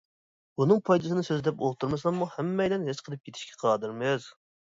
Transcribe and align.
بۇنىڭ 0.59 0.79
پايدىسىنى 0.87 1.23
سۆزلەپ 1.27 1.59
ئولتۇرمىساممۇ 1.67 2.29
ھەممەيلەن 2.37 2.89
ھېس 2.91 3.05
قىلىپ 3.09 3.31
يېتىشكە 3.31 3.61
قادىرمىز. 3.67 4.27